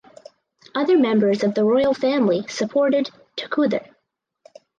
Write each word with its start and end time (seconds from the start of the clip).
Other 0.73 0.97
members 0.97 1.43
of 1.43 1.53
the 1.53 1.63
royal 1.63 1.93
family 1.93 2.47
supported 2.47 3.11
Tekuder. 3.37 3.87